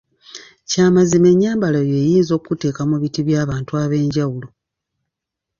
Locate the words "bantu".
3.49-3.71